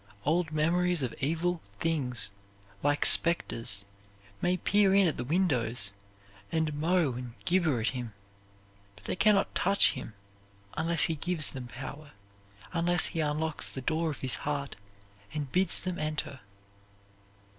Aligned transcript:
Old 0.25 0.51
memories 0.51 1.03
of 1.03 1.13
evil 1.19 1.61
things 1.79 2.31
like 2.81 3.05
specters 3.05 3.85
may 4.41 4.57
peer 4.57 4.95
in 4.95 5.07
at 5.07 5.15
the 5.15 5.23
windows 5.23 5.93
and 6.51 6.73
mow 6.73 7.13
and 7.13 7.33
gibber 7.45 7.79
at 7.79 7.89
him, 7.89 8.11
but 8.95 9.03
they 9.03 9.15
can 9.15 9.35
not 9.35 9.53
touch 9.53 9.91
him 9.91 10.15
unless 10.75 11.03
he 11.03 11.13
gives 11.15 11.51
them 11.51 11.67
power, 11.67 12.13
unless 12.73 13.05
he 13.05 13.19
unlocks 13.19 13.71
the 13.71 13.79
door 13.79 14.09
of 14.09 14.21
his 14.21 14.37
heart 14.41 14.75
and 15.35 15.51
bids 15.51 15.77
them 15.77 15.99
enter. 15.99 16.39